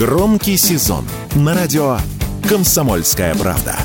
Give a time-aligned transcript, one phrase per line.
[0.00, 1.98] Громкий сезон на радио
[2.48, 3.76] «Комсомольская правда».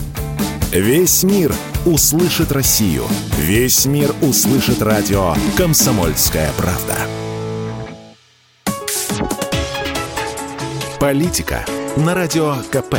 [0.71, 1.53] Весь мир
[1.85, 3.03] услышит Россию.
[3.37, 6.95] Весь мир услышит радио «Комсомольская правда».
[11.01, 11.65] Политика
[11.97, 12.95] на радио КП.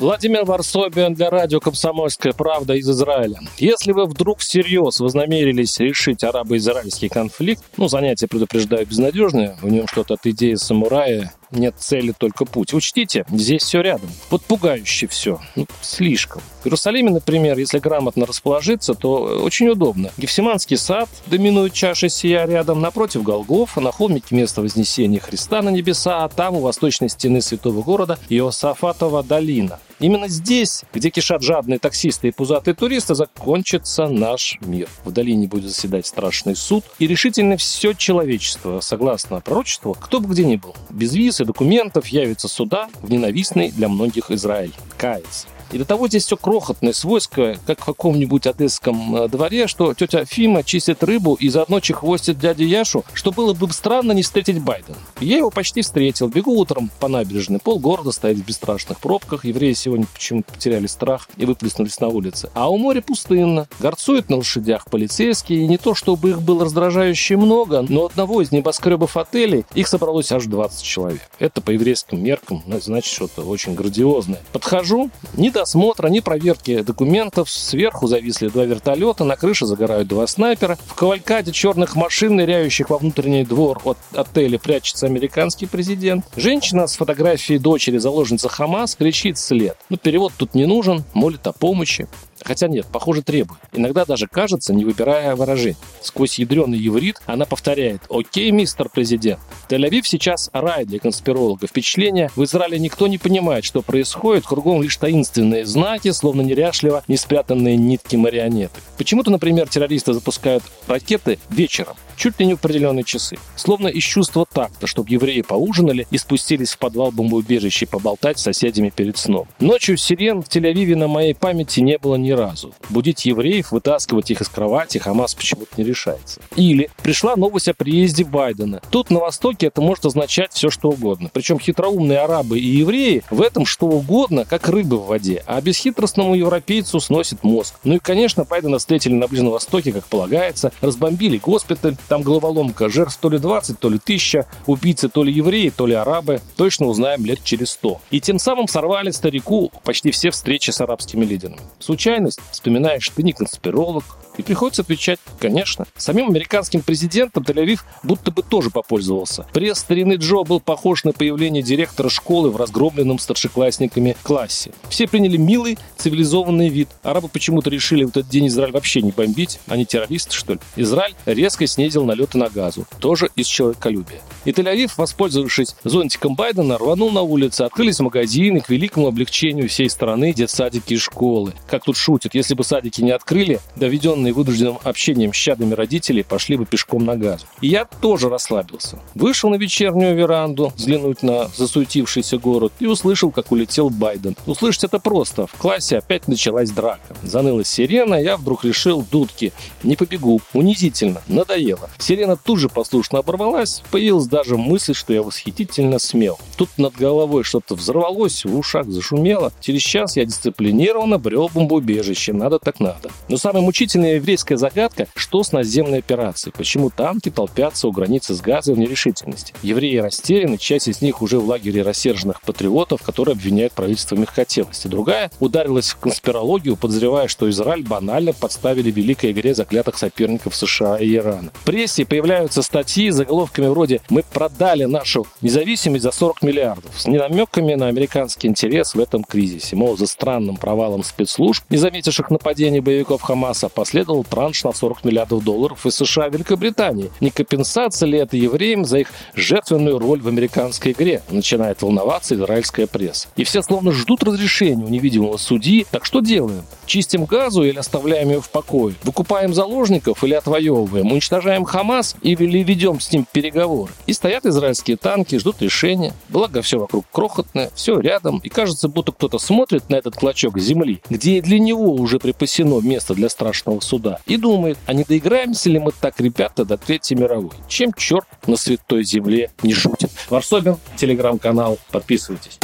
[0.00, 3.38] Владимир Варсобин для радио «Комсомольская правда» из Израиля.
[3.58, 10.14] Если вы вдруг всерьез вознамерились решить арабо-израильский конфликт, ну, занятие, предупреждаю, безнадежное, в нем что-то
[10.14, 12.72] от идеи самурая нет цели, только путь.
[12.72, 14.08] Учтите, здесь все рядом.
[14.30, 15.38] Вот пугающе все.
[15.54, 16.40] Ну, слишком.
[16.62, 20.10] В Иерусалиме, например, если грамотно расположиться, то очень удобно.
[20.16, 26.24] Гефсиманский сад доминует чаша сия рядом, напротив Голгофа, на холмике место Вознесения Христа на небеса,
[26.24, 29.78] а там у восточной стены святого города Иосафатова долина.
[30.00, 34.88] Именно здесь, где кишат жадные таксисты и пузатые туристы, закончится наш мир.
[35.04, 40.44] В долине будет заседать страшный суд, и решительно все человечество, согласно пророчеству, кто бы где
[40.44, 44.72] ни был, без виз и документов явится суда в ненавистный для многих Израиль.
[44.96, 45.46] Кается.
[45.72, 50.24] И до того здесь все крохотное, свойское, как в каком-нибудь одесском э, дворе, что тетя
[50.24, 54.96] Фима чистит рыбу и заодно чехвостит дядю Яшу, что было бы странно не встретить Байдена.
[55.20, 56.28] Я его почти встретил.
[56.28, 57.60] Бегу утром по набережной.
[57.60, 59.44] Пол города стоит в бесстрашных пробках.
[59.44, 62.50] Евреи сегодня почему-то потеряли страх и выплеснулись на улице.
[62.54, 63.68] А у моря пустынно.
[63.78, 65.62] Горцуют на лошадях полицейские.
[65.62, 70.32] И не то, чтобы их было раздражающе много, но одного из небоскребов отелей их собралось
[70.32, 71.20] аж 20 человек.
[71.38, 74.40] Это по еврейским меркам ну, значит что-то очень грандиозное.
[74.52, 77.50] Подхожу, не до досмотра, ни проверки документов.
[77.50, 80.78] Сверху зависли два вертолета, на крыше загорают два снайпера.
[80.86, 86.24] В кавалькаде черных машин, ныряющих во внутренний двор от отеля, прячется американский президент.
[86.34, 89.76] Женщина с фотографией дочери заложницы Хамас кричит след.
[89.90, 92.08] Ну, перевод тут не нужен, молит о помощи.
[92.44, 93.60] Хотя нет, похоже, требует.
[93.72, 95.76] Иногда даже кажется, не выбирая выражений.
[96.02, 99.40] Сквозь ядреный еврит она повторяет «Окей, мистер президент».
[99.68, 101.66] Тель-Авив сейчас рай для конспиролога.
[101.66, 107.16] Впечатление, в Израиле никто не понимает, что происходит, кругом лишь таинственные знаки, словно неряшливо не
[107.16, 108.82] спрятанные нитки марионеток.
[108.96, 113.38] Почему-то, например, террористы запускают ракеты вечером, чуть ли не в определенные часы.
[113.56, 118.90] Словно из чувства такта, чтобы евреи поужинали и спустились в подвал бомбоубежища поболтать с соседями
[118.94, 119.48] перед сном.
[119.58, 122.74] Ночью сирен в Тель-Авиве на моей памяти не было ни разу.
[122.90, 126.42] Будить евреев, вытаскивать их из кровати Хамас почему-то не решается.
[126.56, 128.82] Или пришла новость о приезде Байдена.
[128.90, 131.30] Тут на Востоке это может означать все, что угодно.
[131.32, 135.42] Причем хитроумные арабы и евреи в этом что угодно, как рыбы в воде.
[135.46, 137.76] А бесхитростному европейцу сносит мозг.
[137.82, 142.88] Ну и, конечно, Байдена встретили на Ближнем Востоке, как полагается, разбомбили госпиталь, там головоломка.
[142.88, 144.44] Жертв то ли 20, то ли 1000.
[144.66, 146.40] Убийцы то ли евреи, то ли арабы.
[146.56, 148.00] Точно узнаем лет через 100.
[148.10, 151.60] И тем самым сорвали старику почти все встречи с арабскими лидерами.
[151.78, 152.40] Случайность?
[152.50, 154.04] Вспоминаешь, ты не конспиролог,
[154.40, 155.86] и приходится отвечать, конечно.
[155.96, 159.46] Самим американским президентом Тель-Авив будто бы тоже попользовался.
[159.52, 164.72] Пресс старины Джо был похож на появление директора школы в разгромленном старшеклассниками классе.
[164.88, 166.88] Все приняли милый, цивилизованный вид.
[167.02, 169.60] Арабы почему-то решили в этот день Израиль вообще не бомбить.
[169.66, 170.60] Они террористы, что ли?
[170.76, 172.86] Израиль резко снизил налеты на газу.
[172.98, 174.20] Тоже из человеколюбия.
[174.44, 177.62] И Тель-Авив, воспользовавшись зонтиком Байдена, рванул на улицы.
[177.62, 181.52] Открылись магазины к великому облегчению всей страны, детсадики и школы.
[181.68, 186.56] Как тут шутят, если бы садики не открыли, доведенные вынужденным общением с чадами родителей, пошли
[186.56, 187.46] бы пешком на газу.
[187.60, 188.98] И я тоже расслабился.
[189.14, 194.36] Вышел на вечернюю веранду, взглянуть на засуетившийся город и услышал, как улетел Байден.
[194.46, 195.46] Услышать это просто.
[195.46, 197.16] В классе опять началась драка.
[197.22, 199.52] Заныла сирена, я вдруг решил дудки.
[199.82, 200.40] Не побегу.
[200.52, 201.22] Унизительно.
[201.28, 201.79] Надоело.
[201.98, 203.82] Сирена тут же послушно оборвалась.
[203.90, 206.38] Появилась даже мысль, что я восхитительно смел.
[206.56, 209.52] Тут над головой что-то взорвалось, в ушах зашумело.
[209.60, 212.32] Через час я дисциплинированно брел бомбоубежище.
[212.32, 213.10] Надо так надо.
[213.28, 218.40] Но самое мучительное еврейская загадка, что с наземной операцией, почему танки толпятся у границы с
[218.40, 219.54] Газой в нерешительности.
[219.62, 224.88] Евреи растеряны, часть из них уже в лагере рассерженных патриотов, которые обвиняют правительство в мягкотелости.
[224.88, 231.14] Другая ударилась в конспирологию, подозревая, что Израиль банально подставили великой игре заклятых соперников США и
[231.14, 231.50] Ирана.
[231.70, 237.74] Прессе появляются статьи с заголовками вроде «Мы продали нашу независимость за 40 миллиардов» с ненамеками
[237.74, 239.76] на американский интерес в этом кризисе.
[239.76, 245.44] Мол, за странным провалом спецслужб, не заметивших нападение боевиков Хамаса, последовал транш на 40 миллиардов
[245.44, 247.12] долларов из США и Великобритании.
[247.20, 251.22] Не компенсация ли это евреям за их жертвенную роль в американской игре?
[251.30, 253.28] Начинает волноваться израильская пресса.
[253.36, 255.86] И все словно ждут разрешения у невидимого судьи.
[255.92, 256.64] Так что делаем?
[256.90, 258.96] Чистим газу или оставляем ее в покое?
[259.04, 261.12] Выкупаем заложников или отвоевываем?
[261.12, 263.92] Уничтожаем Хамас или ведем с ним переговоры.
[264.06, 266.12] И стоят израильские танки, ждут решения.
[266.30, 268.40] Благо, все вокруг крохотное, все рядом.
[268.42, 272.80] И кажется, будто кто-то смотрит на этот клочок земли, где и для него уже припасено
[272.80, 277.16] место для страшного суда, и думает, а не доиграемся ли мы так, ребята, до Третьей
[277.16, 277.52] мировой?
[277.68, 280.10] Чем черт на святой земле не шутит?
[280.28, 282.58] Варсобин, телеграм-канал, подписывайтесь.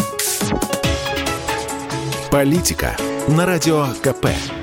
[2.32, 2.96] Политика
[3.28, 4.55] на радио КП.